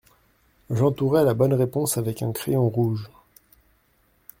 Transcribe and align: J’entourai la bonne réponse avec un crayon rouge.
J’entourai 0.71 1.23
la 1.23 1.35
bonne 1.35 1.53
réponse 1.53 1.99
avec 1.99 2.23
un 2.23 2.31
crayon 2.31 2.67
rouge. 2.67 3.07